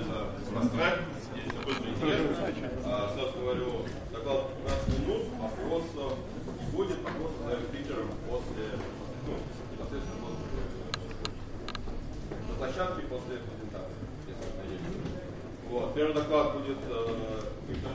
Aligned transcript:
это 0.00 0.30
прострать, 0.52 1.00
есть 1.34 1.54
такой 1.56 1.74
интерес. 1.74 2.20
А, 2.84 3.12
сразу 3.14 3.38
говорю, 3.38 3.84
доклад 4.12 4.54
15 4.66 5.00
минут, 5.00 5.22
вопросов 5.38 6.18
не 6.46 6.66
будет, 6.76 6.98
вопросы 7.02 7.34
задаем 7.42 7.62
спикерам 7.68 8.08
после, 8.28 8.64
ну, 9.26 9.34
непосредственно 9.72 10.18
после, 10.22 10.48
на 12.48 12.54
площадке 12.54 13.02
после 13.08 13.34
презентации, 13.42 13.98
если 14.26 14.46
это 14.46 14.64
есть. 14.70 14.88
Вот. 15.70 15.94
Первый 15.94 16.14
доклад 16.14 16.54
будет 16.54 16.78
э, 16.88 17.42
Виктор 17.68 17.92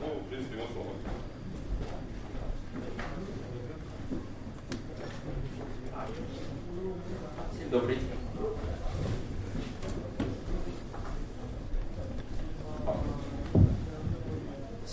ну, 0.00 0.20
в 0.20 0.28
принципе, 0.28 0.56
ему 0.56 0.66
слово. 0.72 0.90
Добрый 7.70 7.96
день. 7.96 8.27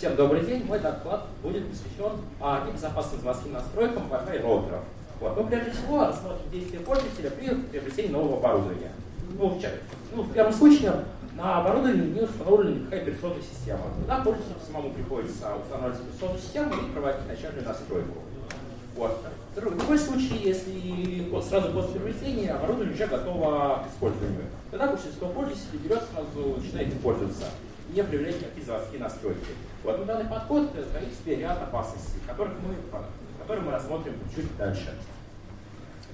Всем 0.06 0.14
добрый 0.14 0.46
день. 0.46 0.64
Мой 0.66 0.78
доклад 0.78 1.26
будет 1.42 1.68
посвящен 1.68 2.12
а, 2.40 2.64
небезопасным 2.64 3.22
заводским 3.22 3.52
настройкам 3.54 4.04
Wi-Fi 4.08 4.40
роутеров. 4.40 4.84
Вот. 5.18 5.36
Но 5.36 5.42
прежде 5.42 5.72
всего 5.72 6.06
рассмотрим 6.06 6.48
действия 6.52 6.78
пользователя 6.78 7.30
при 7.30 7.48
приобретении 7.48 8.12
нового 8.12 8.38
оборудования. 8.38 8.92
Ну, 9.36 9.48
в, 9.48 9.62
ну, 10.14 10.22
в 10.22 10.32
первом 10.32 10.52
случае 10.52 10.92
на 11.34 11.58
оборудовании 11.58 12.12
не 12.12 12.20
установлена 12.20 12.70
никакая 12.70 13.02
операционная 13.02 13.42
система. 13.42 13.80
Тогда 13.98 14.18
пользователю 14.18 14.54
самому 14.64 14.90
приходится 14.90 15.56
устанавливать 15.56 16.00
операционную 16.00 16.40
систему 16.40 16.74
и 16.74 16.92
проводить 16.92 17.26
начальную 17.26 17.64
настройку. 17.64 18.18
Вот. 18.94 19.18
Другой 19.56 19.98
случай, 19.98 20.38
если 20.38 21.32
сразу 21.42 21.72
после 21.72 21.98
приобретения 21.98 22.52
оборудование 22.52 22.94
уже 22.94 23.06
готово 23.08 23.82
к 23.84 23.92
использованию. 23.92 24.44
Тогда 24.70 24.86
большинство 24.86 25.30
пользователей 25.30 25.80
берет 25.82 26.02
сразу 26.12 26.60
начинает 26.60 26.92
им 26.92 26.98
пользоваться, 27.00 27.46
не 27.94 28.02
проверяет 28.02 28.40
никакие 28.40 28.66
заводские 28.66 29.00
настройки. 29.00 29.46
Вот. 29.82 29.98
Но 29.98 30.04
данный 30.04 30.28
подход 30.28 30.72
таит 30.92 31.08
в 31.08 31.24
себе 31.24 31.36
ряд 31.36 31.62
опасностей, 31.62 32.20
которых 32.26 32.54
мы, 32.62 32.74
которые 33.40 33.64
мы 33.64 33.72
рассмотрим 33.72 34.14
чуть 34.34 34.56
дальше. 34.56 34.94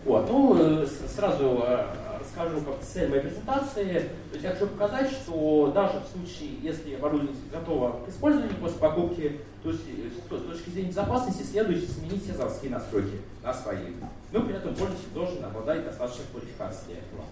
Вот. 0.05 0.28
Ну, 0.28 0.83
э, 0.83 0.87
сразу 1.15 1.62
э, 1.65 1.87
расскажу 2.19 2.61
как 2.62 2.81
цель 2.81 3.09
моей 3.09 3.23
презентации. 3.23 4.11
То 4.31 4.33
есть 4.33 4.45
я 4.45 4.50
хочу 4.50 4.67
показать, 4.67 5.11
что 5.11 5.70
даже 5.73 6.00
в 6.00 6.09
случае, 6.09 6.59
если 6.61 6.95
оборудование 6.95 7.37
готово 7.53 8.05
к 8.05 8.09
использованию 8.09 8.56
после 8.56 8.78
покупки, 8.78 9.41
то 9.62 9.70
есть 9.70 9.83
э, 9.87 10.37
с 10.37 10.43
точки 10.43 10.70
зрения 10.70 10.89
безопасности 10.89 11.43
следует 11.45 11.89
сменить 11.89 12.25
все 12.25 12.34
заводские 12.34 12.73
настройки 12.73 13.20
на 13.45 13.55
свои. 13.55 13.95
Но 14.33 14.41
при 14.41 14.56
этом 14.56 14.75
пользователь 14.75 15.12
должен 15.15 15.45
обладать 15.45 15.84
достаточной 15.84 16.25
квалификацией 16.33 16.97
для. 17.12 17.23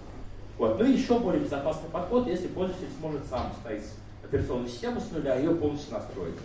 Вот. 0.57 0.79
Ну 0.79 0.85
и 0.85 0.93
еще 0.93 1.19
более 1.19 1.43
безопасный 1.43 1.89
подход, 1.91 2.29
если 2.29 2.47
пользователь 2.47 2.89
сможет 3.01 3.27
сам 3.27 3.51
установить 3.51 3.85
операционную 4.31 4.69
систему 4.69 5.01
с 5.01 5.11
нуля 5.11 5.35
ее 5.35 5.51
полностью 5.51 5.93
настроить. 5.93 6.37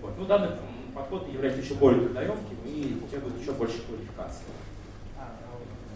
Вот. 0.00 0.12
Ну, 0.18 0.24
данный 0.24 0.48
подход 0.94 1.28
является 1.30 1.60
еще 1.60 1.74
более 1.74 2.06
трудоемким 2.06 2.56
и 2.64 3.02
требует 3.10 3.40
еще 3.40 3.52
больше 3.52 3.82
квалификации. 3.86 4.44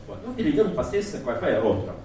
Вот. 0.07 0.19
Ну, 0.27 0.35
перейдем 0.35 0.71
непосредственно 0.71 1.25
к 1.25 1.43
Wi-Fi 1.43 1.61
роутерам. 1.61 1.97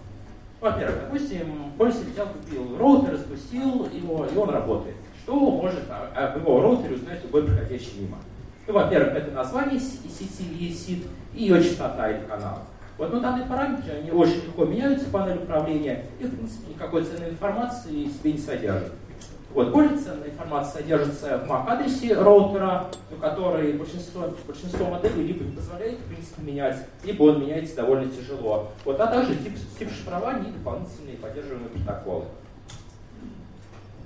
Во-первых, 0.61 1.01
допустим, 1.01 1.73
пользователь 1.77 2.13
взял, 2.13 2.27
купил 2.27 2.77
роутер, 2.77 3.17
запустил 3.17 3.87
его, 3.91 4.25
и 4.25 4.37
он 4.37 4.49
работает. 4.49 4.95
Что 5.23 5.33
может 5.33 5.83
об 5.89 6.37
его 6.37 6.61
роутере 6.61 6.95
узнать 6.95 7.23
любой 7.23 7.43
проходящий 7.43 7.99
мимо? 7.99 8.17
Ну, 8.67 8.73
во-первых, 8.73 9.15
это 9.15 9.31
название 9.31 9.79
сети 9.79 10.73
сит 10.73 11.03
и 11.33 11.43
ее 11.43 11.61
частота 11.61 12.09
или 12.09 12.25
канал. 12.25 12.59
Вот, 12.97 13.11
но 13.11 13.19
данные 13.19 13.45
параметры, 13.45 13.91
они 13.91 14.11
очень 14.11 14.45
легко 14.45 14.63
меняются 14.65 15.07
в 15.07 15.11
панели 15.11 15.39
управления, 15.39 16.05
и, 16.19 16.23
в 16.23 16.33
принципе, 16.33 16.73
никакой 16.73 17.03
ценной 17.03 17.31
информации 17.31 18.07
себе 18.07 18.33
не 18.33 18.39
содержат. 18.39 18.93
Вот, 19.55 19.69
более 19.69 19.97
ценная 19.97 20.27
информация 20.27 20.81
содержится 20.81 21.37
в 21.37 21.49
MAC-адресе 21.49 22.13
роутера, 22.13 22.87
но 23.09 23.15
который 23.15 23.71
большинство, 23.71 24.25
большинство 24.45 24.87
моделей 24.87 25.27
либо 25.27 25.45
не 25.45 25.55
позволяет, 25.55 25.97
в 25.97 26.03
принципе, 26.09 26.41
менять, 26.41 26.85
либо 27.05 27.23
он 27.23 27.39
меняется 27.39 27.77
довольно 27.77 28.11
тяжело. 28.11 28.67
Вот, 28.83 28.99
а 28.99 29.07
также 29.07 29.33
тип, 29.37 29.53
тип 29.79 29.89
шифрования 29.89 30.49
и 30.49 30.51
дополнительные 30.51 31.15
поддерживаемые 31.15 31.69
протоколы. 31.69 32.25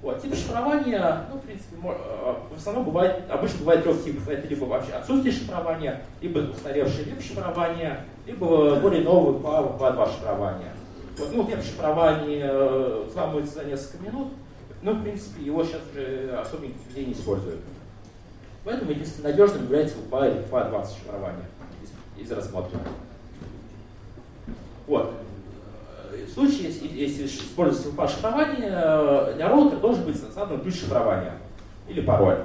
Вот, 0.03 0.21
тип 0.21 0.35
шифрования, 0.35 1.25
ну, 1.31 1.39
в 1.39 1.41
принципе, 1.41 1.75
э, 1.83 2.35
в 2.53 2.55
основном 2.55 2.85
бывает, 2.85 3.23
обычно 3.27 3.59
бывает 3.61 3.81
трех 3.81 4.03
типов. 4.03 4.29
Это 4.29 4.47
либо 4.47 4.65
вообще 4.65 4.91
отсутствие 4.91 5.33
шифрования, 5.33 6.03
либо 6.21 6.39
устаревшее 6.41 7.05
веб 7.05 7.23
шифрование, 7.23 8.05
либо 8.27 8.75
более 8.75 9.01
новое 9.01 9.39
PA2 9.39 10.13
шифрование. 10.13 10.73
Вот, 11.17 11.29
ну, 11.33 11.41
веб 11.41 11.63
шифрование 11.63 12.45
э, 12.47 13.05
взламывается 13.09 13.55
за 13.55 13.65
несколько 13.65 14.03
минут, 14.03 14.27
но, 14.81 14.93
в 14.93 15.03
принципе, 15.03 15.43
его 15.43 15.63
сейчас 15.63 15.81
уже 15.91 16.37
особо 16.39 16.67
нигде 16.67 17.05
не 17.05 17.13
используют. 17.13 17.59
Поэтому 18.63 18.91
единственным 18.91 19.31
надежным 19.31 19.63
является 19.63 19.97
UPA 19.97 20.31
или 20.31 20.45
UPA-20 20.45 20.87
шифрование 20.97 21.45
из, 21.83 22.25
из 22.25 22.31
рассмотренных. 22.31 22.87
Вот. 24.87 25.13
В 26.11 26.33
случае, 26.33 26.67
если, 26.67 26.87
если 26.87 27.25
используется 27.25 27.89
UPA 27.89 28.07
шифрование, 28.07 29.35
для 29.35 29.49
роутера 29.49 29.79
должен 29.79 30.03
быть 30.03 30.15
задан 30.15 30.61
ключ 30.61 30.79
шифрования 30.79 31.33
или 31.87 32.01
пароль. 32.01 32.39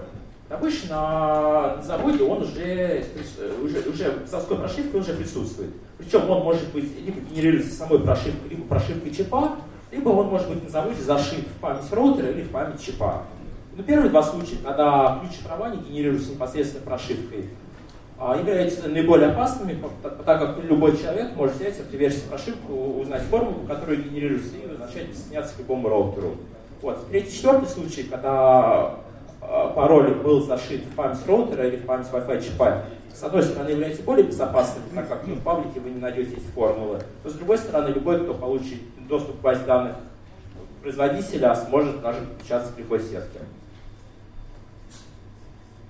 Обычно 0.51 1.75
на 1.77 1.83
заводе 1.83 2.23
он 2.23 2.43
уже, 2.43 3.05
уже, 3.63 3.81
уже 3.89 4.27
заводской 4.27 4.59
прошивкой 4.59 5.01
уже 5.01 5.15
присутствует. 5.15 5.71
Причем 5.99 6.29
он 6.29 6.45
может 6.45 6.71
быть 6.73 6.91
либо 7.01 7.21
генерируется 7.21 7.73
самой 7.73 8.01
прошивкой, 8.01 8.51
либо 8.51 8.65
прошивкой 8.65 9.15
чипа, 9.15 9.57
либо 9.95 10.09
он 10.09 10.27
может 10.27 10.49
быть 10.49 10.63
на 10.65 10.69
заводе 10.69 11.01
зашит 11.01 11.47
в 11.47 11.61
память 11.61 11.91
роутера 11.93 12.31
или 12.31 12.43
в 12.43 12.51
память 12.51 12.83
чипа. 12.83 13.23
Ну, 13.77 13.83
первые 13.83 14.11
два 14.11 14.23
случая, 14.23 14.57
когда 14.65 15.21
ключ 15.21 15.37
шифрования 15.39 15.79
генерируется 15.79 16.33
непосредственно 16.33 16.85
прошивкой, 16.85 17.49
а, 18.19 18.37
являются 18.37 18.89
наиболее 18.89 19.31
опасными, 19.31 19.81
так 20.03 20.25
как 20.25 20.63
любой 20.63 20.97
человек 20.97 21.35
может 21.35 21.57
взять, 21.57 21.83
привержить 21.89 22.25
прошивку, 22.25 23.01
узнать 23.01 23.23
формулу, 23.23 23.67
которая 23.67 23.97
генерируется, 23.97 24.57
и 24.57 24.67
начать 24.79 25.09
присоединяться 25.09 25.57
к 25.57 25.59
любому 25.59 25.89
роутеру. 25.89 26.37
Вот. 26.81 27.09
Третий, 27.09 27.33
четвертый 27.33 27.69
случай, 27.69 28.05
когда 28.05 28.97
а, 29.41 29.69
пароль 29.75 30.15
был 30.15 30.43
зашит 30.43 30.85
в 30.85 30.95
память 30.95 31.19
роутера 31.27 31.67
или 31.67 31.77
в 31.77 31.87
память 31.87 32.07
Wi-Fi 32.13 32.45
чипа, 32.45 32.85
с 33.15 33.23
одной 33.23 33.43
стороны, 33.43 33.71
является 33.71 34.03
более 34.03 34.27
безопасным, 34.27 34.83
так 34.93 35.09
как 35.09 35.27
ну, 35.27 35.37
в 35.37 35.43
паблике 35.43 35.79
вы 35.81 35.91
не 35.91 36.01
найдете 36.01 36.33
эти 36.33 36.47
формулы, 36.55 37.01
но 37.23 37.31
с 37.31 37.35
другой 37.35 37.59
стороны, 37.59 37.91
любой, 37.91 38.23
кто 38.23 38.35
получит 38.35 38.81
доступ 39.09 39.39
к 39.39 39.41
базе 39.41 39.65
данных 39.65 39.97
производителя, 40.83 41.55
сможет 41.55 42.03
даже 42.03 42.21
подключаться 42.23 42.73
к 42.73 42.79
любой 42.79 43.01
сетке. 43.01 43.39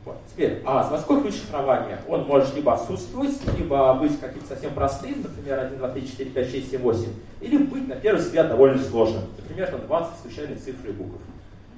Вот. 0.04 0.18
Теперь, 0.30 0.60
а 0.66 0.84
заводской 0.84 1.22
ключ 1.22 1.34
шифрования, 1.34 1.98
он 2.06 2.24
может 2.24 2.54
либо 2.54 2.74
отсутствовать, 2.74 3.40
либо 3.58 3.94
быть 3.94 4.20
каким-то 4.20 4.48
совсем 4.48 4.74
простым, 4.74 5.22
например, 5.22 5.60
1, 5.60 5.78
2, 5.78 5.88
3, 5.88 6.06
4, 6.06 6.30
5, 6.30 6.50
6, 6.50 6.70
7, 6.72 6.82
8, 6.82 7.06
или 7.40 7.56
быть, 7.56 7.88
на 7.88 7.96
первый 7.96 8.18
взгляд, 8.20 8.48
довольно 8.48 8.82
сложным, 8.82 9.22
например, 9.38 9.68
там 9.70 9.86
20 9.86 10.20
случайных 10.20 10.62
цифр 10.62 10.88
и 10.90 10.92
букв. 10.92 11.16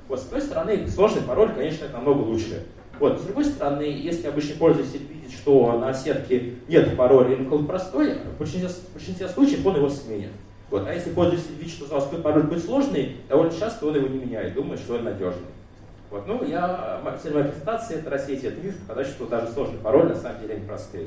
Вот, 0.08 0.18
с 0.18 0.24
той 0.24 0.40
стороны, 0.40 0.88
сложный 0.88 1.22
пароль, 1.22 1.54
конечно, 1.54 1.88
намного 1.88 2.22
лучше. 2.22 2.66
Вот. 2.98 3.20
С 3.20 3.24
другой 3.24 3.44
стороны, 3.44 3.82
если 3.82 4.26
обычный 4.26 4.56
пользователь 4.56 5.06
видит, 5.26 5.38
что 5.38 5.78
на 5.78 5.92
сетке 5.92 6.54
нет 6.68 6.96
пароля 6.96 7.34
или 7.34 7.44
какой-то 7.44 7.64
простой, 7.64 8.14
в 8.14 8.38
большинстве, 8.38 8.68
в 8.68 8.94
большинстве 8.94 9.28
случаев 9.28 9.66
он 9.66 9.76
его 9.76 9.88
сменит. 9.88 10.30
Вот. 10.70 10.86
А 10.86 10.92
если 10.92 11.10
пользователь 11.10 11.54
видит, 11.58 11.72
что 11.72 11.86
заводской 11.86 12.20
пароль 12.20 12.44
будет 12.44 12.64
сложный, 12.64 13.16
довольно 13.28 13.52
часто 13.52 13.86
он 13.86 13.96
его 13.96 14.08
не 14.08 14.18
меняет, 14.18 14.54
думает, 14.54 14.80
что 14.80 14.94
он 14.94 15.04
надежный. 15.04 15.46
Вот. 16.10 16.26
Ну, 16.26 16.44
я, 16.44 17.00
цель 17.22 17.34
моей 17.34 17.46
презентации 17.46 17.96
это 17.96 18.10
рассеять 18.10 18.44
этот 18.44 18.64
миф, 18.64 18.76
показать, 18.86 19.12
что 19.12 19.26
даже 19.26 19.52
сложный 19.52 19.78
пароль 19.78 20.08
на 20.08 20.16
самом 20.16 20.40
деле 20.40 20.56
не 20.56 20.66
простые. 20.66 21.06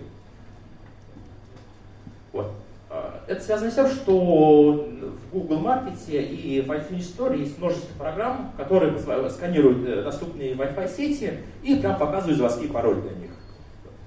Вот. 2.31 2.51
А, 2.89 3.21
это 3.27 3.41
связано 3.41 3.71
с 3.71 3.75
тем, 3.75 3.87
что 3.87 4.19
в 4.19 5.31
Google 5.31 5.59
Market 5.61 5.95
и 6.09 6.61
в 6.61 6.71
iTunes 6.71 7.15
Store 7.15 7.37
есть 7.37 7.57
множество 7.57 7.97
программ, 7.97 8.53
которые 8.57 8.97
сканируют 9.29 9.87
э, 9.87 10.03
доступные 10.03 10.53
Wi-Fi 10.53 10.89
сети 10.89 11.33
и 11.63 11.75
прям 11.75 11.97
показывают 11.97 12.37
заводские 12.37 12.69
пароли 12.69 13.01
для 13.01 13.11
них. 13.11 13.28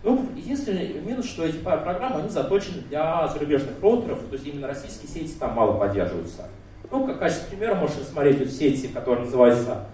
Ну, 0.03 0.27
единственный 0.35 0.95
минус, 1.01 1.27
что 1.27 1.45
эти 1.45 1.59
программы, 1.59 2.21
они 2.21 2.29
заточены 2.29 2.83
для 2.89 3.29
зарубежных 3.29 3.81
роутеров, 3.81 4.19
то 4.29 4.35
есть 4.35 4.47
именно 4.47 4.67
российские 4.67 5.09
сети 5.09 5.35
там 5.39 5.53
мало 5.53 5.79
поддерживаются. 5.79 6.49
Ну, 6.91 7.07
как 7.07 7.21
качество 7.21 7.49
примера 7.49 7.75
можно 7.77 8.03
смотреть 8.03 8.41
вот 8.41 8.49
сети, 8.49 8.89
которые 8.89 9.25
называются 9.25 9.87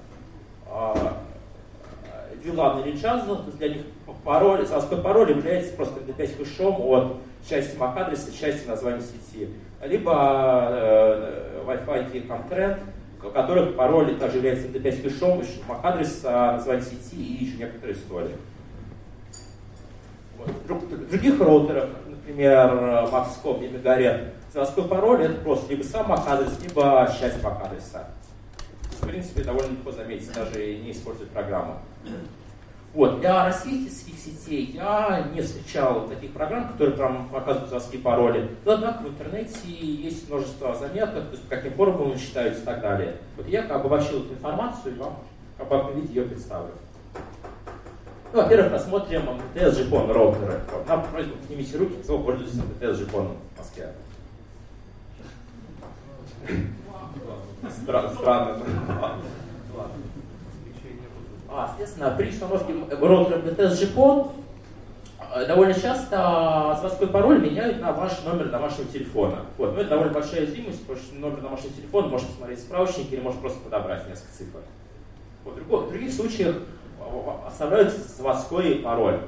VLAN 2.45 2.87
или 2.87 2.97
Channel, 2.97 3.37
то 3.37 3.45
есть 3.47 3.59
для 3.59 3.69
них 3.69 3.83
пароль, 4.25 4.67
заводской 4.67 4.99
пароль 4.99 5.31
является 5.31 5.75
просто 5.75 6.01
для 6.01 6.15
5 6.15 6.37
хэшом 6.39 6.81
от 6.81 7.17
части 7.49 7.77
MAC-адреса, 7.77 8.33
части 8.33 8.67
названия 8.67 9.03
сети. 9.03 9.49
Либо 9.85 10.69
э, 10.71 11.63
Wi-Fi 11.67 12.13
key 12.13 12.27
Comtrend, 12.27 12.79
у 13.23 13.31
которых 13.31 13.77
пароль 13.77 14.17
также 14.17 14.39
является 14.39 14.69
MD5 14.69 15.03
хэшом, 15.03 15.43
MAC-адреса, 15.69 16.53
название 16.53 16.85
сети 16.85 17.17
и 17.17 17.45
еще 17.45 17.59
некоторые 17.59 17.97
истории. 17.97 18.37
Других 20.69 21.41
роутерах, 21.41 21.89
например, 22.07 23.09
Макском 23.11 23.63
или 23.63 23.77
Мегарет, 23.77 24.35
заводской 24.53 24.85
пароль 24.85 25.23
это 25.23 25.41
просто 25.41 25.73
либо 25.73 25.83
сам 25.83 26.13
MAC-адрес, 26.13 26.61
либо 26.63 27.15
часть 27.19 27.43
MAC-адреса. 27.43 28.07
В 29.01 29.07
принципе, 29.07 29.45
довольно 29.45 29.73
легко 29.73 29.93
заметить, 29.93 30.33
даже 30.35 30.77
не 30.79 30.93
использовать 30.93 31.31
программу. 31.31 31.77
Вот. 32.95 33.21
Для 33.21 33.45
российских 33.45 34.19
сетей 34.19 34.73
я 34.75 35.29
не 35.33 35.41
встречал 35.41 36.09
таких 36.09 36.33
программ, 36.33 36.69
которые 36.69 36.97
прям 36.97 37.29
показывают 37.29 37.71
заводские 37.71 38.03
пароли. 38.03 38.51
Но, 38.65 38.73
однако, 38.73 39.03
в 39.03 39.09
интернете 39.09 39.69
есть 39.69 40.29
множество 40.29 40.75
заметок, 40.75 41.29
то 41.29 41.33
есть 41.33 41.49
каким 41.49 41.73
формулам 41.75 42.19
считаются 42.19 42.63
и 42.63 42.65
так 42.65 42.81
далее. 42.81 43.17
Вот 43.37 43.47
я 43.47 43.63
как 43.63 43.83
бы 43.83 43.87
обобщил 43.87 44.25
эту 44.25 44.35
информацию 44.35 44.97
и 44.97 44.99
вам 44.99 45.19
обратном 45.59 46.01
виде 46.01 46.15
ее 46.15 46.27
представлю. 46.27 46.73
Ну, 48.31 48.43
во-первых, 48.43 48.73
посмотрим 48.73 49.23
МТС 49.55 49.79
Жипон 49.79 50.11
роутеры. 50.11 50.61
Вот, 50.71 50.87
нам 50.87 51.03
просьба 51.07 51.37
поднимите 51.37 51.79
руки, 51.79 51.95
кто 52.03 52.19
пользуется 52.19 52.63
МТС 52.63 52.99
Жипоном 52.99 53.37
в 53.55 53.59
Москве. 53.59 53.93
Странно. 58.21 58.63
А, 61.51 61.67
соответственно, 61.69 62.15
при 62.19 62.29
установке 62.29 62.75
роутера 62.91 63.39
МТС 63.39 63.81
Жипон 63.81 64.31
довольно 65.47 65.75
часто 65.75 66.77
заводской 66.77 67.09
пароль 67.09 67.41
меняют 67.41 67.81
на 67.81 67.93
ваш 67.93 68.23
номер 68.25 68.51
домашнего 68.51 68.89
телефона. 68.89 69.47
Вот, 69.57 69.75
но 69.75 69.81
это 69.81 69.91
довольно 69.91 70.13
большая 70.13 70.43
уязвимость, 70.43 70.87
потому 70.87 70.99
что 70.99 71.17
номер 71.17 71.41
домашнего 71.41 71.73
телефона 71.73 72.09
можно 72.09 72.29
посмотреть 72.29 72.59
в 72.59 72.63
справочнике 72.63 73.17
или 73.17 73.23
можно 73.23 73.41
просто 73.41 73.61
подобрать 73.61 74.07
несколько 74.07 74.33
цифр. 74.37 74.59
Вот, 75.45 75.87
в 75.87 75.89
других 75.89 76.13
случаях 76.13 76.57
оставляется 77.47 77.99
заводской 78.17 78.77
пароль. 78.77 79.21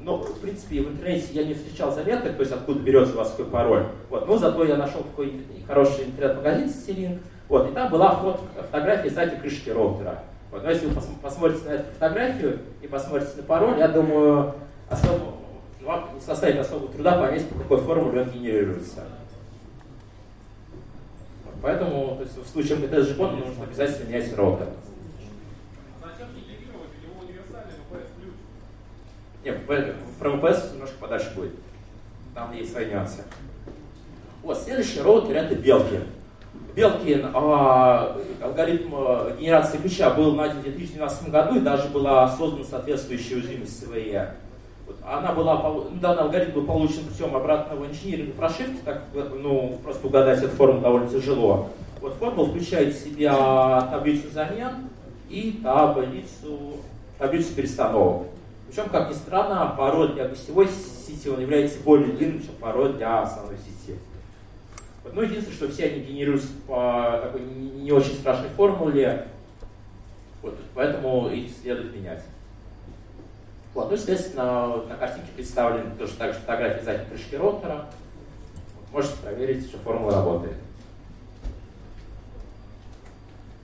Но, 0.00 0.18
в 0.18 0.40
принципе, 0.40 0.82
в 0.82 0.92
интернете 0.92 1.28
я 1.32 1.44
не 1.44 1.54
встречал 1.54 1.92
заметок, 1.92 2.34
то 2.34 2.40
есть 2.40 2.52
откуда 2.52 2.80
берется 2.80 3.12
заводской 3.12 3.44
пароль. 3.44 3.86
Вот, 4.10 4.26
но 4.26 4.36
зато 4.36 4.64
я 4.64 4.76
нашел 4.76 5.02
такой 5.02 5.42
хороший 5.66 6.06
интернет-магазин 6.06 6.68
Citylink, 6.68 7.18
вот, 7.48 7.70
и 7.70 7.72
там 7.72 7.90
была 7.90 8.16
фото, 8.16 8.40
фотография 8.56 9.10
сзади 9.10 9.36
крышки 9.36 9.70
роутера. 9.70 10.20
Вот, 10.50 10.62
но 10.64 10.70
если 10.70 10.86
вы 10.86 11.00
посмотрите 11.22 11.64
на 11.66 11.70
эту 11.72 11.92
фотографию 11.92 12.58
и 12.80 12.86
посмотрите 12.86 13.36
на 13.36 13.42
пароль, 13.44 13.78
я 13.78 13.88
думаю, 13.88 14.54
особо, 14.88 15.34
вам 15.82 16.10
не 16.14 16.20
составит 16.20 16.58
особого 16.58 16.88
труда 16.90 17.18
понять, 17.18 17.48
по 17.48 17.58
какой 17.58 17.78
формуле 17.78 18.22
он 18.22 18.30
генерируется. 18.30 19.04
Вот, 21.44 21.54
поэтому 21.62 22.16
то 22.16 22.22
есть, 22.22 22.36
в 22.36 22.48
случае 22.48 22.78
МТС 22.78 23.16
нужно 23.16 23.64
обязательно 23.64 24.08
менять 24.08 24.36
роутер. 24.36 24.68
Нет, 29.44 29.66
про 29.66 30.30
VPS 30.30 30.72
немножко 30.74 30.96
подальше 31.00 31.32
будет. 31.34 31.52
Там 32.34 32.52
есть 32.54 32.72
свои 32.72 32.86
нюансы. 32.86 33.22
Вот, 34.42 34.58
следующий 34.58 35.00
роутер 35.00 35.36
это 35.36 35.54
Белкин. 35.54 36.04
Белкин, 36.74 37.30
а, 37.34 38.16
алгоритм 38.42 38.94
а, 38.94 39.36
генерации 39.38 39.78
ключа 39.78 40.10
был 40.10 40.34
найден 40.34 40.60
в 40.60 40.62
2012 40.62 41.28
году 41.30 41.56
и 41.56 41.60
даже 41.60 41.88
была 41.88 42.28
создана 42.28 42.64
соответствующая 42.64 43.36
уязвимость 43.36 43.80
СВЕ. 43.80 44.34
Вот, 44.86 44.96
она 45.04 45.32
была, 45.32 45.62
ну, 45.62 45.90
данный 46.00 46.22
алгоритм 46.22 46.52
был 46.52 46.64
получен 46.64 47.04
путем 47.04 47.36
обратного 47.36 47.86
инжиниринга 47.86 48.32
прошивки, 48.32 48.80
так 48.84 49.02
ну, 49.14 49.78
просто 49.82 50.06
угадать 50.06 50.42
эту 50.42 50.56
формулу 50.56 50.80
довольно 50.80 51.08
тяжело. 51.08 51.70
Вот 52.00 52.14
формула 52.14 52.48
включает 52.48 52.94
в 52.94 53.04
себя 53.04 53.88
таблицу 53.90 54.30
замен 54.32 54.88
и 55.28 55.60
таблицу, 55.62 56.78
таблицу 57.18 57.54
перестановок. 57.54 58.26
Причем, 58.72 58.88
как 58.88 59.10
ни 59.10 59.12
странно, 59.12 59.74
пароль 59.76 60.14
для 60.14 60.28
гостевой 60.28 60.66
сети 60.66 61.28
он 61.28 61.40
является 61.40 61.78
более 61.80 62.16
длинным, 62.16 62.42
чем 62.42 62.54
пароль 62.54 62.94
для 62.94 63.20
основной 63.20 63.58
сети. 63.58 63.98
Вот, 65.04 65.12
ну, 65.12 65.20
единственное, 65.20 65.56
что 65.56 65.68
все 65.68 65.88
они 65.88 66.00
генерируются 66.00 66.48
по 66.66 67.20
такой 67.22 67.42
не 67.42 67.92
очень 67.92 68.14
страшной 68.14 68.48
формуле, 68.48 69.26
вот, 70.40 70.58
поэтому 70.74 71.28
их 71.28 71.50
следует 71.60 71.94
менять. 71.94 72.22
Вот, 73.74 73.90
ну, 73.90 73.94
естественно, 73.94 74.82
на 74.88 74.96
картинке 74.96 75.32
представлены 75.36 75.94
тоже 75.98 76.14
также 76.14 76.40
фотографии 76.40 76.82
задней 76.82 77.06
крышки 77.10 77.34
роутера. 77.34 77.90
Вот, 78.74 78.92
можете 78.92 79.16
проверить, 79.18 79.66
что 79.66 79.76
формула 79.80 80.14
работает. 80.14 80.56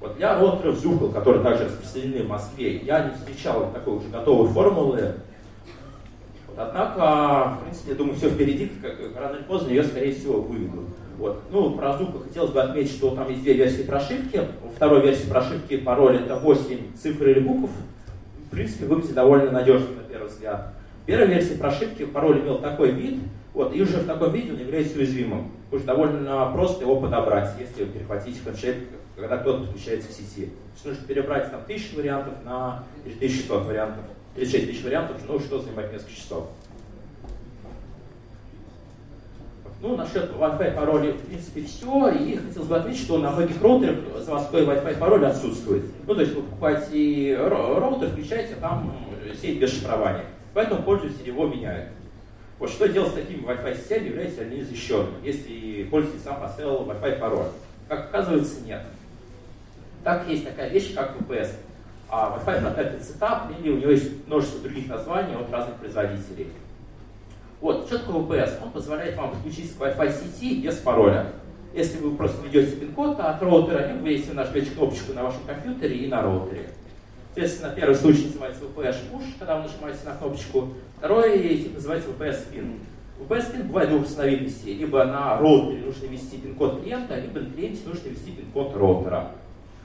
Вот 0.00 0.16
для 0.16 0.38
роутеров 0.38 0.82
Zupel, 0.82 1.12
которые 1.12 1.42
также 1.42 1.64
распространены 1.64 2.22
в 2.22 2.28
Москве, 2.28 2.76
я 2.78 3.04
не 3.04 3.14
встречал 3.14 3.72
такой 3.72 3.96
уже 3.96 4.08
готовой 4.08 4.48
формулы. 4.48 5.14
Вот, 6.46 6.56
однако, 6.56 7.56
в 7.56 7.62
принципе, 7.64 7.90
я 7.90 7.96
думаю, 7.96 8.16
все 8.16 8.30
впереди, 8.30 8.70
как, 8.80 8.94
рано 9.16 9.36
или 9.36 9.42
поздно 9.42 9.70
ее, 9.70 9.82
скорее 9.82 10.14
всего, 10.14 10.40
выведут. 10.40 10.86
Вот. 11.18 11.42
Ну, 11.50 11.72
про 11.72 11.90
Zupel 11.90 12.22
хотелось 12.22 12.52
бы 12.52 12.62
отметить, 12.62 12.92
что 12.92 13.10
там 13.10 13.28
есть 13.28 13.42
две 13.42 13.54
версии 13.54 13.82
прошивки. 13.82 14.40
Во 14.62 14.70
второй 14.70 15.02
версии 15.02 15.28
прошивки 15.28 15.76
пароль 15.78 16.16
это 16.16 16.36
8 16.36 16.78
цифр 16.96 17.28
или 17.28 17.40
букв. 17.40 17.70
В 18.46 18.50
принципе, 18.50 18.86
выглядит 18.86 19.14
довольно 19.14 19.50
надежно, 19.50 19.88
на 19.96 20.08
первый 20.08 20.28
взгляд. 20.28 20.74
В 21.02 21.06
первой 21.06 21.26
версии 21.26 21.54
прошивки 21.54 22.04
пароль 22.04 22.40
имел 22.40 22.58
такой 22.58 22.92
вид, 22.92 23.18
вот, 23.52 23.74
и 23.74 23.82
уже 23.82 23.96
в 23.96 24.06
таком 24.06 24.32
виде 24.32 24.52
он 24.52 24.60
является 24.60 24.96
уязвимым. 24.96 25.50
Что 25.70 25.80
довольно 25.80 26.50
просто 26.52 26.84
его 26.84 27.00
подобрать, 27.00 27.50
если 27.58 27.84
перехватить 27.84 28.40
хендшейк 28.44 28.76
когда 29.18 29.38
кто-то 29.38 29.64
подключается 29.64 30.08
к 30.08 30.12
сети. 30.12 30.46
То 30.46 30.50
есть 30.74 30.84
нужно 30.84 31.06
перебрать 31.06 31.50
там 31.50 31.62
тысячу 31.66 31.96
вариантов 31.96 32.34
на 32.44 32.84
1600 33.04 33.66
вариантов, 33.66 34.04
36 34.36 34.70
тысяч 34.70 34.84
вариантов, 34.84 35.16
ну 35.26 35.40
что 35.40 35.58
занимает 35.58 35.92
несколько 35.92 36.14
часов. 36.14 36.48
Ну, 39.80 39.96
насчет 39.96 40.32
Wi-Fi 40.32 40.74
пароля, 40.74 41.12
в 41.12 41.20
принципе, 41.20 41.62
все. 41.62 42.08
И 42.10 42.36
хотелось 42.36 42.68
бы 42.68 42.76
отметить, 42.76 43.00
что 43.00 43.18
на 43.18 43.30
многих 43.30 43.62
роутерах 43.62 43.98
заводской 44.24 44.64
Wi-Fi 44.64 44.98
пароль 44.98 45.24
отсутствует. 45.26 45.84
Ну, 46.04 46.16
то 46.16 46.20
есть 46.20 46.34
вы 46.34 46.42
покупаете 46.42 47.36
роутер, 47.36 48.08
включаете, 48.08 48.56
там 48.56 48.92
сеть 49.40 49.60
без 49.60 49.70
шифрования. 49.70 50.24
Поэтому 50.52 50.82
пользователь 50.82 51.28
его 51.28 51.46
меняет. 51.46 51.90
Вот 52.58 52.70
что 52.70 52.88
делать 52.88 53.12
с 53.12 53.14
такими 53.14 53.46
Wi-Fi 53.46 53.76
сетями, 53.76 54.08
является 54.08 54.42
ли 54.42 54.56
они 54.56 54.62
защищенными, 54.62 55.24
если 55.24 55.84
пользователь 55.84 56.24
сам 56.24 56.40
поставил 56.40 56.82
Wi-Fi 56.82 57.18
пароль? 57.20 57.46
Как 57.88 58.06
оказывается, 58.06 58.60
нет. 58.66 58.82
Так 60.04 60.28
есть 60.28 60.44
такая 60.44 60.68
вещь, 60.70 60.94
как 60.94 61.16
VPS. 61.16 61.50
А 62.10 62.38
Wi-Fi 62.38 62.62
Protected 62.62 63.00
Setup, 63.00 63.60
или 63.60 63.70
у 63.70 63.76
него 63.76 63.90
есть 63.90 64.26
множество 64.26 64.60
других 64.60 64.88
названий 64.88 65.34
от 65.34 65.50
разных 65.50 65.76
производителей. 65.76 66.48
Вот, 67.60 67.86
что 67.86 67.98
такое 67.98 68.44
VPS? 68.44 68.62
Он 68.62 68.70
позволяет 68.70 69.16
вам 69.16 69.30
подключиться 69.30 69.76
к 69.76 69.82
Wi-Fi 69.82 70.12
сети 70.12 70.60
без 70.62 70.76
пароля. 70.76 71.32
Если 71.74 71.98
вы 71.98 72.16
просто 72.16 72.46
введете 72.46 72.76
пин-код 72.76 73.20
от 73.20 73.42
роутера, 73.42 73.92
либо 73.92 74.08
если 74.08 74.32
нажмете 74.32 74.70
кнопочку 74.70 75.12
на 75.12 75.24
вашем 75.24 75.42
компьютере 75.46 75.96
и 75.96 76.08
на 76.08 76.22
роутере. 76.22 76.70
Соответственно, 77.34 77.72
первый 77.76 77.94
случай 77.94 78.24
называется 78.24 78.64
VPS 78.64 78.96
push, 79.12 79.38
когда 79.38 79.56
вы 79.56 79.62
нажимаете 79.64 79.98
на 80.06 80.16
кнопочку. 80.16 80.68
Второй 80.96 81.38
тип 81.38 81.74
называется 81.74 82.08
VPS 82.08 82.52
pin. 82.52 82.78
VPS 83.20 83.54
pin 83.54 83.64
бывает 83.64 83.90
двух 83.90 84.04
разновидностей. 84.04 84.74
Либо 84.74 85.04
на 85.04 85.36
роутере 85.38 85.84
нужно 85.84 86.06
ввести 86.06 86.38
пин-код 86.38 86.82
клиента, 86.82 87.16
либо 87.20 87.40
на 87.40 87.50
клиенте 87.50 87.86
нужно 87.86 88.08
ввести 88.08 88.30
пин-код 88.30 88.74
роутера. 88.74 89.32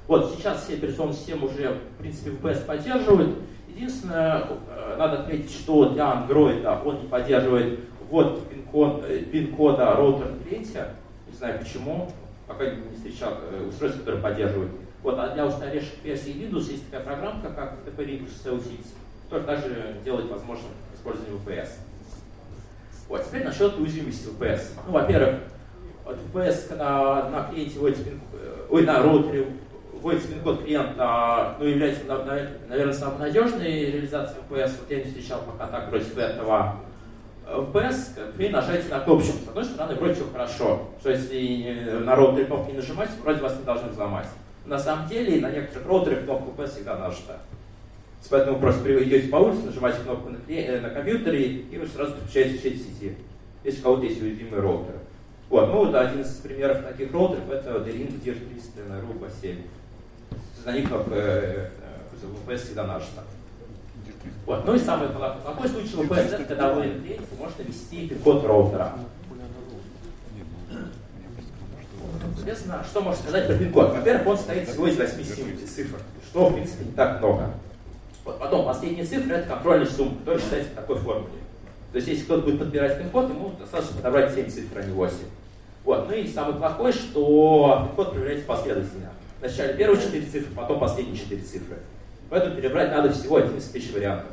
Вот 0.08 0.36
сейчас 0.36 0.64
все 0.64 0.76
операционные 0.76 1.16
системы 1.16 1.48
уже, 1.48 1.80
в 1.98 2.02
принципе, 2.02 2.32
VPS 2.32 2.66
поддерживают. 2.66 3.38
Единственное, 3.68 4.44
э, 4.70 4.96
надо 4.98 5.22
отметить, 5.22 5.52
что 5.52 5.90
для 5.90 6.04
Android 6.12 6.66
он 6.86 7.02
не 7.02 7.08
поддерживает 7.08 7.80
вот 8.10 8.48
пин-код, 8.50 9.06
э, 9.08 9.20
пин-кода 9.20 9.94
роутера 9.96 10.28
в 10.28 10.44
клиенте. 10.44 10.88
Не 11.28 11.38
знаю 11.38 11.60
почему, 11.60 12.12
пока 12.48 12.66
не 12.66 12.96
встречал 12.96 13.34
э, 13.50 13.66
устройств, 13.68 14.00
которые 14.00 14.22
поддерживают. 14.22 14.72
Вот, 15.02 15.18
а 15.18 15.30
для 15.34 15.46
устаревших 15.46 16.04
версий 16.04 16.34
Windows 16.34 16.70
есть 16.70 16.90
такая 16.90 17.06
программка, 17.06 17.50
как 17.50 17.76
TP-Linux 17.86 18.30
CLTIT, 18.46 18.86
которая 19.30 19.46
также 19.46 19.96
делает 20.04 20.30
возможным 20.30 20.72
использование 20.94 21.40
VPS. 21.40 21.70
Вот, 23.10 23.26
теперь 23.26 23.44
насчет 23.44 23.78
уязвимости 23.78 24.28
VPS. 24.28 24.62
Ну, 24.86 24.94
во-первых, 24.94 25.40
VPS, 26.06 26.68
когда 26.70 27.30
на 27.30 27.44
клиенте 27.50 27.80
вводится, 27.80 28.04
ой, 28.70 28.86
на 28.86 29.02
роутере 29.02 29.48
вводится 30.04 30.28
пин-код 30.28 30.64
клиента, 30.64 31.56
ну, 31.58 31.66
является, 31.66 32.04
наверное, 32.68 32.94
самой 32.94 33.20
надежной 33.20 33.92
реализацией 33.92 34.42
VPS. 34.50 34.72
Вот 34.80 34.92
я 34.92 34.98
не 34.98 35.06
встречал 35.06 35.42
пока 35.42 35.68
так 35.68 35.90
против 35.90 36.18
этого. 36.18 36.76
VPS, 37.48 38.34
при 38.36 38.50
нажатии 38.50 38.90
на 38.90 39.00
кнопочку, 39.00 39.34
с 39.46 39.48
одной 39.48 39.66
стороны, 39.66 39.96
вроде 39.96 40.14
все 40.16 40.26
хорошо, 40.32 40.90
что 41.00 41.10
если 41.10 42.02
на 42.04 42.16
роутере 42.16 42.46
кнопки 42.46 42.72
не 42.72 42.78
нажимать, 42.78 43.10
вроде 43.22 43.42
вас 43.42 43.58
не 43.58 43.64
должны 43.64 43.90
взломать. 43.90 44.28
На 44.66 44.78
самом 44.78 45.08
деле, 45.08 45.42
на 45.42 45.52
некоторых 45.52 45.88
роутерах 45.88 46.24
кнопка 46.26 46.62
VPS 46.62 46.72
всегда 46.72 46.98
нажата. 46.98 47.40
Поэтому 48.30 48.56
вы 48.56 48.62
просто 48.62 49.04
идете 49.04 49.28
по 49.28 49.38
улице, 49.38 49.66
нажимаете 49.66 50.00
кнопку 50.00 50.30
на, 50.30 50.38
э, 50.48 50.80
на 50.80 50.90
компьютере, 50.90 51.44
и 51.44 51.78
вы 51.78 51.86
сразу 51.88 52.14
подключаетесь 52.14 52.62
к 52.62 52.64
сети, 52.64 53.18
если 53.66 53.82
у 53.82 53.84
кого-то 53.84 54.06
есть 54.06 54.22
уязвимый 54.22 54.62
роутер. 54.62 54.96
Вот, 55.50 55.68
ну 55.68 55.86
вот 55.86 55.94
один 55.94 56.22
из 56.22 56.30
примеров 56.38 56.84
таких 56.84 57.12
роутеров 57.12 57.50
это 57.52 57.80
D-Link 57.82 58.24
DIR300 58.24 58.88
на 58.88 58.94
RU 58.94 59.30
7 59.42 59.58
как 60.64 61.08
VPS 61.08 62.58
всегда 62.58 62.88
нажито. 62.88 63.24
Вот. 64.46 64.66
Ну 64.66 64.76
и 64.76 64.80
самый 64.80 65.10
плохой 65.10 65.68
случай 65.68 65.96
VPS, 65.96 66.46
когда 66.46 66.74
вы 66.74 66.84
клиент 66.84 67.28
можете 67.38 67.64
ввести 67.64 68.08
пин-код 68.08 68.46
роутера. 68.46 68.94
Соответственно, 72.36 72.84
что 72.90 73.02
можно 73.02 73.22
сказать 73.22 73.48
про 73.48 73.56
пин-код? 73.56 73.94
Во-первых, 73.94 74.28
он 74.28 74.38
состоит 74.38 74.70
всего 74.70 74.88
из 74.88 74.98
8 74.98 75.66
цифр, 75.66 75.98
что, 76.30 76.50
в 76.50 76.54
принципе, 76.54 76.86
не 76.86 76.92
так 76.92 77.20
много. 77.20 77.52
Вот 78.26 78.40
потом, 78.40 78.66
последняя 78.66 79.06
цифра– 79.06 79.34
это 79.36 79.50
контрольная 79.50 79.86
сумма, 79.86 80.18
которая 80.20 80.42
считается 80.42 80.72
в 80.72 80.76
такой 80.76 80.98
формуле. 80.98 81.34
То 81.92 81.98
есть, 81.98 82.08
если 82.08 82.24
кто-то 82.24 82.44
будет 82.44 82.60
подбирать 82.60 82.98
пин-код, 82.98 83.30
ему 83.30 83.52
достаточно 83.60 83.98
подобрать 83.98 84.34
7 84.34 84.50
цифр, 84.50 84.80
а 84.80 84.84
не 84.84 84.94
8. 84.94 85.18
Вот. 85.84 86.08
Ну 86.08 86.14
и 86.16 86.28
самый 86.28 86.56
плохой, 86.56 86.94
что 86.94 87.86
пин-код 87.88 88.14
проверяется 88.14 88.46
последовательно. 88.46 89.10
Вначале 89.44 89.74
первые 89.74 90.02
4 90.02 90.26
цифры, 90.26 90.56
потом 90.56 90.80
последние 90.80 91.18
4 91.18 91.42
цифры. 91.42 91.76
Поэтому 92.30 92.56
перебрать 92.56 92.92
надо 92.92 93.12
всего 93.12 93.36
11 93.36 93.74
тысяч 93.74 93.92
вариантов. 93.92 94.32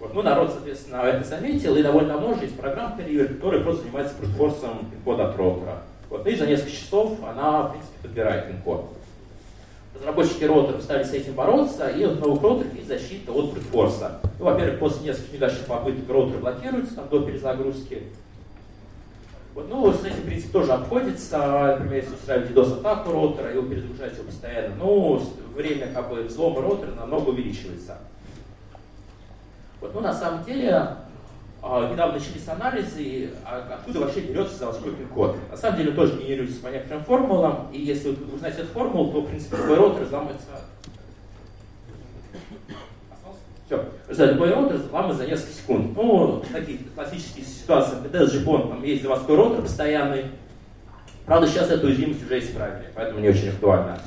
Вот. 0.00 0.14
Ну, 0.14 0.22
народ, 0.22 0.50
соответственно, 0.50 1.02
это 1.02 1.28
заметил, 1.28 1.76
и 1.76 1.82
довольно 1.82 2.16
уже 2.16 2.44
есть 2.44 2.56
программа 2.56 2.96
Career, 2.96 3.34
которая 3.34 3.60
просто 3.60 3.82
занимается 3.82 4.14
брутфорсом 4.18 4.78
пин-кода 4.90 5.28
от 5.28 5.36
роутера. 5.36 5.82
Вот. 6.08 6.24
Ну 6.24 6.30
и 6.30 6.34
за 6.34 6.46
несколько 6.46 6.70
часов 6.70 7.18
она, 7.22 7.64
в 7.64 7.72
принципе, 7.72 7.98
подбирает 8.00 8.46
пин-код. 8.46 8.88
Разработчики 9.94 10.44
роутера 10.44 10.80
стали 10.80 11.04
с 11.04 11.12
этим 11.12 11.34
бороться, 11.34 11.88
и 11.88 12.02
от 12.02 12.18
новых 12.18 12.42
роутеров 12.42 12.74
есть 12.74 12.88
защита 12.88 13.30
от 13.30 13.52
брутфорса. 13.52 14.20
Ну, 14.38 14.46
во-первых, 14.46 14.78
после 14.78 15.10
нескольких 15.10 15.32
неудачных 15.34 15.66
попыток 15.66 16.08
роутер 16.08 16.38
блокируется 16.38 16.94
там, 16.94 17.08
до 17.10 17.20
перезагрузки. 17.20 18.04
Вот, 19.54 19.68
ну, 19.68 19.92
с 19.92 20.04
этим, 20.04 20.22
в 20.22 20.24
принципе, 20.24 20.52
тоже 20.52 20.72
обходится. 20.72 21.76
Например, 21.78 21.96
если 21.96 22.14
устраивать 22.14 22.50
DDoS-атаку 22.50 23.12
роутера, 23.12 23.52
и 23.52 23.58
вы 23.58 23.68
перезагружаете 23.68 24.16
его 24.16 24.26
постоянно, 24.26 24.74
ну, 24.76 25.22
время 25.54 25.92
как 25.92 26.08
бы, 26.08 26.22
взлома 26.22 26.62
роутера 26.62 26.92
намного 26.92 27.30
увеличивается. 27.30 27.98
Вот, 29.80 29.94
ну, 29.94 30.00
на 30.00 30.14
самом 30.14 30.42
деле, 30.44 30.96
а, 31.62 31.92
недавно 31.92 32.14
начались 32.14 32.48
анализы, 32.48 33.30
откуда 33.44 34.00
вообще 34.00 34.20
берется 34.20 34.56
заводской 34.56 34.92
пин-код. 34.92 35.36
На 35.50 35.56
самом 35.56 35.78
деле 35.78 35.92
тоже 35.92 36.18
генерируется 36.18 36.62
по 36.62 36.68
некоторым 36.68 37.04
формулам, 37.04 37.68
и 37.72 37.80
если 37.80 38.10
вы 38.10 38.34
узнаете 38.34 38.62
эту 38.62 38.72
формулу, 38.72 39.12
то, 39.12 39.20
в 39.20 39.26
принципе, 39.26 39.56
любой 39.58 39.76
роутер 39.76 40.04
взламывается 40.04 40.46
все. 43.72 44.14
За 44.14 44.26
любой 44.26 44.50
роутер 44.50 44.76
взламывается 44.76 45.24
за 45.24 45.30
несколько 45.30 45.52
секунд. 45.52 45.96
Ну, 45.96 46.42
такие 46.52 46.78
классические 46.94 47.44
ситуации, 47.44 47.96
когда 48.02 48.26
с 48.26 48.34
GPON 48.34 48.68
там 48.68 48.82
есть 48.82 49.02
заводской 49.02 49.36
роутер 49.36 49.62
постоянный. 49.62 50.24
Правда, 51.26 51.46
сейчас 51.46 51.70
эту 51.70 51.86
уязвимость 51.86 52.24
уже 52.24 52.38
исправили, 52.40 52.86
поэтому 52.94 53.20
не 53.20 53.28
очень 53.28 53.50
актуально. 53.50 53.98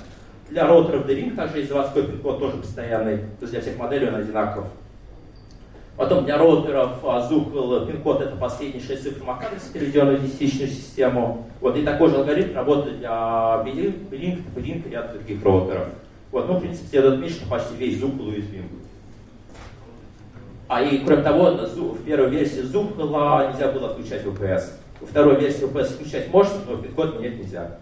Для 0.50 0.68
роутеров 0.68 1.06
D-Ring 1.08 1.36
также 1.36 1.60
есть 1.60 1.70
заводской 1.70 2.04
пин-код, 2.04 2.40
тоже 2.40 2.58
постоянный, 2.58 3.18
то 3.18 3.42
есть 3.42 3.54
для 3.54 3.62
всех 3.62 3.78
моделей 3.78 4.10
он 4.10 4.16
одинаков. 4.16 4.66
Потом 5.96 6.26
для 6.26 6.38
роутеров 6.38 7.02
ZUCL 7.02 7.88
пин-код 7.88 8.22
это 8.22 8.36
последние 8.36 8.84
6 8.84 9.02
цифр 9.02 9.24
MAC-адреса, 9.24 9.72
переведенные 9.74 10.18
в 10.18 10.24
десятичную 10.24 10.70
систему. 10.70 11.48
Вот, 11.62 11.78
и 11.78 11.84
такой 11.84 12.10
же 12.10 12.18
алгоритм 12.18 12.54
работает 12.54 13.00
для 13.00 13.64
B-Link, 13.64 14.42
B-Link 14.54 14.88
и 14.88 14.92
ряд 14.92 15.14
других 15.14 15.42
роутеров. 15.44 15.88
Вот, 16.32 16.50
ну, 16.50 16.58
в 16.58 16.60
принципе, 16.60 16.90
следует 16.90 17.14
отметить, 17.14 17.38
что 17.38 17.50
почти 17.50 17.76
весь 17.78 17.98
ZUCL 17.98 18.28
уязвим. 18.28 18.70
А 20.68 20.82
и 20.82 21.06
кроме 21.06 21.24
того, 21.24 21.52
в 21.52 22.04
первой 22.04 22.30
версии 22.30 22.62
ZUCL 22.64 23.52
нельзя 23.52 23.72
было 23.72 23.92
отключать 23.92 24.24
VPS. 24.24 24.64
Во 25.00 25.08
второй 25.08 25.40
версии 25.40 25.64
VPS 25.64 25.94
отключать 25.94 26.34
можно, 26.34 26.56
но 26.68 26.78
пин-код 26.78 27.20
менять 27.20 27.40
нельзя. 27.40 27.78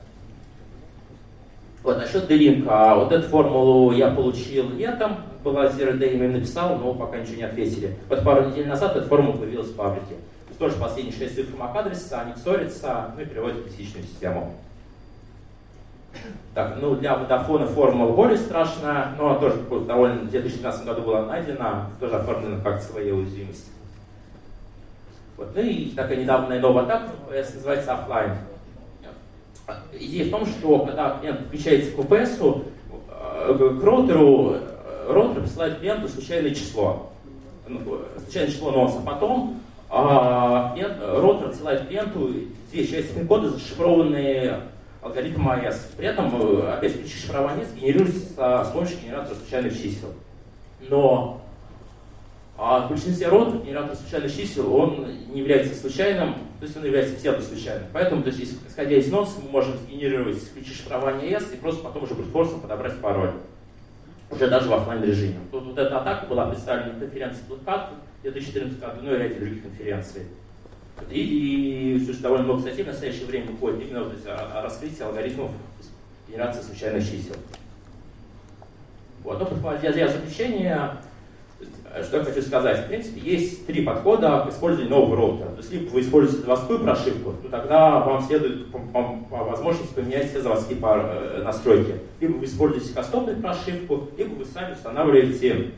Вот, 1.83 1.97
насчет 1.97 2.27
D-Link, 2.27 2.65
а 2.67 2.95
вот 2.95 3.11
эту 3.11 3.27
формулу 3.27 3.91
я 3.91 4.09
получил 4.09 4.69
летом, 4.69 5.17
была 5.43 5.65
Zero 5.65 5.97
Day, 5.97 6.13
им 6.13 6.31
написал, 6.31 6.77
но 6.77 6.93
пока 6.93 7.17
ничего 7.17 7.35
не 7.35 7.43
ответили. 7.43 7.97
Вот 8.09 8.23
пару 8.23 8.49
недель 8.49 8.67
назад 8.67 8.95
эта 8.95 9.07
формула 9.07 9.35
появилась 9.35 9.67
в 9.67 9.75
паблике. 9.75 10.15
Тоже 10.59 10.75
последние 10.77 11.13
шесть 11.13 11.35
цифр 11.35 11.57
MAC-адреса, 11.57 12.21
они 12.21 12.33
ссорятся, 12.41 13.11
ну 13.15 13.21
и 13.21 13.25
переводят 13.25 13.57
в 13.57 13.75
тысячную 13.75 14.05
систему. 14.05 14.53
Так, 16.53 16.77
ну 16.79 16.96
для 16.96 17.15
водофона 17.15 17.65
формула 17.65 18.12
более 18.12 18.38
страшная, 18.38 19.15
но 19.17 19.39
тоже 19.39 19.58
довольно 19.88 20.22
в 20.22 20.29
2012 20.29 20.86
году 20.86 21.01
была 21.01 21.25
найдена, 21.25 21.89
тоже 22.00 22.15
оформлена 22.15 22.62
как 22.62 22.82
своя 22.82 23.13
уязвимость. 23.15 23.72
Вот. 25.36 25.50
Ну 25.55 25.62
и 25.62 25.89
такая 25.89 26.17
недавняя 26.17 26.60
новая 26.60 26.84
атака, 26.84 27.10
называется 27.29 27.93
офлайн. 27.93 28.32
Идея 29.93 30.25
в 30.25 30.29
том, 30.29 30.46
что 30.46 30.86
когда 30.86 31.17
клиент 31.20 31.39
подключается 31.39 31.91
к 31.91 31.96
VPS, 31.96 32.63
э, 33.10 33.77
к 33.82 33.84
роутеру, 33.84 34.53
э, 34.53 35.12
роутер 35.12 35.41
посылает 35.41 35.79
клиенту 35.79 36.08
случайное 36.10 36.53
число. 36.53 37.10
Ну, 37.67 37.79
случайное 38.24 38.51
число 38.51 38.72
носа. 38.72 39.00
Потом 39.05 39.62
а, 39.89 40.74
клиент, 40.74 40.98
роутер 41.01 41.48
отсылает 41.48 41.88
клиенту 41.88 42.29
две 42.72 42.86
части 42.86 43.13
пин-кода, 43.13 43.50
зашифрованные 43.51 44.60
алгоритмом 45.03 45.51
AES. 45.51 45.95
При 45.98 46.07
этом, 46.07 46.31
э, 46.36 46.74
опять 46.74 47.00
ключи 47.00 47.17
шифрования 47.17 47.65
генерируются 47.75 48.63
с 48.63 48.72
помощью 48.72 49.00
генератора 49.00 49.36
случайных 49.36 49.74
чисел. 49.74 50.13
Но 50.89 51.43
а 52.55 52.81
в 52.81 52.89
большинстве 52.89 53.27
родов 53.29 53.65
генератор 53.65 53.95
случайных 53.95 54.33
чисел, 54.33 54.74
он 54.74 55.07
не 55.33 55.39
является 55.39 55.74
случайным, 55.74 56.36
то 56.60 56.65
есть 56.65 56.77
он 56.77 56.86
является 56.86 57.15
псевдослучайным. 57.15 57.88
Поэтому, 57.91 58.22
то 58.22 58.29
есть, 58.29 58.57
исходя 58.67 58.95
из 58.95 59.12
носа, 59.12 59.39
мы 59.43 59.50
можем 59.50 59.75
сгенерировать 59.77 60.38
ключи 60.53 60.74
шифрования 60.74 61.36
S 61.36 61.51
и 61.51 61.57
просто 61.57 61.83
потом 61.83 62.03
уже 62.03 62.13
брутфорсом 62.13 62.62
подобрать 62.62 63.00
пароль. 63.01 63.31
Уже 64.29 64.48
даже 64.48 64.69
в 64.69 64.74
офлайн 64.74 65.03
режиме. 65.03 65.39
Тут 65.51 65.63
вот 65.63 65.77
эта 65.77 66.00
атака 66.00 66.27
была 66.27 66.48
представлена 66.48 66.93
на 66.93 67.00
конференции 67.00 67.41
Blackhat 67.50 67.89
в 68.19 68.22
2014 68.22 68.79
году, 68.79 69.00
ну 69.01 69.13
и 69.13 69.17
ряде 69.17 69.36
других 69.36 69.63
конференций. 69.63 70.22
И, 71.09 71.19
и, 71.19 71.97
и 71.97 72.13
довольно 72.21 72.45
много 72.45 72.62
статей 72.62 72.83
в 72.83 72.88
настоящее 72.88 73.25
время 73.25 73.51
выходит 73.51 73.81
именно 73.81 74.03
вот, 74.03 74.13
о, 74.25 74.59
о 74.59 74.62
раскрытии 74.62 75.03
алгоритмов 75.03 75.51
генерации 76.27 76.62
случайных 76.62 77.03
чисел. 77.03 77.35
Вот, 79.23 79.39
ну, 79.39 79.77
для, 79.79 79.91
для 79.91 80.07
заключения 80.07 80.97
что 82.01 82.17
я 82.17 82.23
хочу 82.23 82.41
сказать? 82.41 82.85
В 82.85 82.88
принципе, 82.88 83.21
есть 83.21 83.67
три 83.67 83.83
подхода 83.83 84.45
к 84.47 84.51
использованию 84.51 84.89
нового 84.89 85.15
роутера. 85.15 85.50
То 85.50 85.57
есть, 85.57 85.71
либо 85.71 85.89
вы 85.89 86.01
используете 86.01 86.43
заводскую 86.43 86.79
прошивку, 86.79 87.33
то 87.43 87.50
тогда 87.50 88.00
вам 88.00 88.23
следует 88.23 88.71
по, 88.71 88.79
по, 88.79 89.03
по 89.29 89.43
возможности 89.43 89.93
поменять 89.93 90.29
все 90.29 90.41
заводские 90.41 90.79
э, 90.81 91.41
настройки. 91.43 91.95
Либо 92.19 92.38
вы 92.38 92.45
используете 92.45 92.93
кастомную 92.93 93.38
прошивку, 93.38 94.09
либо 94.17 94.33
вы 94.33 94.45
сами 94.45 94.73
устанавливаете 94.73 95.71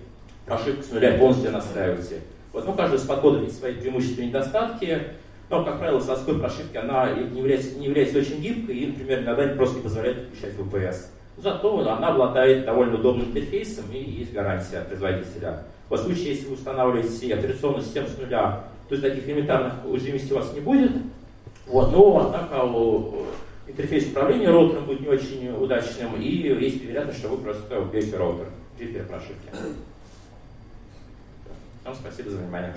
прошивку 0.45 0.83
с 0.83 0.91
нуля, 0.91 1.17
полностью 1.17 1.51
настраиваете. 1.51 2.21
Вот, 2.55 2.65
ну, 2.65 2.73
каждый 2.73 2.95
из 2.95 3.01
подходов 3.01 3.51
свои 3.51 3.73
преимущества 3.73 4.21
и 4.21 4.27
недостатки. 4.27 5.01
Но, 5.49 5.65
как 5.65 5.77
правило, 5.77 5.99
заводской 5.99 6.39
прошивки 6.39 6.77
она 6.77 7.11
не 7.11 7.39
является, 7.39 7.77
не 7.77 7.87
является 7.87 8.19
очень 8.19 8.39
гибкой 8.39 8.77
и, 8.77 8.87
например, 8.87 9.23
иногда 9.23 9.45
просто 9.49 9.75
не 9.75 9.83
позволяет 9.83 10.29
включать 10.29 10.53
VPS. 10.55 11.07
Зато 11.35 11.79
она 11.79 12.07
обладает 12.07 12.63
довольно 12.65 12.95
удобным 12.95 13.27
интерфейсом 13.27 13.83
и 13.91 13.97
есть 13.97 14.31
гарантия 14.31 14.79
производителя. 14.87 15.63
В 15.89 15.97
случае, 15.97 16.29
если 16.29 16.47
вы 16.47 16.53
устанавливаете 16.53 17.33
операционную 17.33 17.83
систему 17.83 18.07
с 18.07 18.17
нуля, 18.17 18.63
то 18.87 18.95
есть 18.95 19.03
таких 19.03 19.27
элементарных 19.27 19.73
уязвимостей 19.85 20.31
у 20.31 20.37
вас 20.37 20.53
не 20.53 20.61
будет. 20.61 20.91
Вот, 21.67 21.91
но, 21.91 22.25
однако, 22.25 22.65
интерфейс 23.67 24.07
управления 24.07 24.49
роутером 24.49 24.85
будет 24.85 25.01
не 25.01 25.09
очень 25.09 25.49
удачным, 25.49 26.15
и 26.21 26.29
есть 26.29 26.81
вероятность, 26.81 27.19
что 27.19 27.27
вы 27.27 27.37
просто 27.37 27.81
убьете 27.81 28.15
роутер 28.15 28.47
при 28.77 28.87
перепрошивке. 28.87 29.49
Всем 31.85 31.93
спасибо 31.97 32.31
за 32.31 32.37
внимание. 32.37 32.73